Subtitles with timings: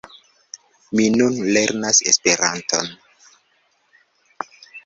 [0.99, 2.91] Mi nun lernas Esperanton.